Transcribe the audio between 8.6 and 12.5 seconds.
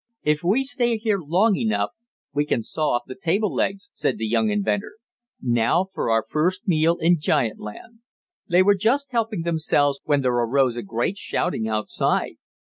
were just helping themselves when there arose a great shouting outside.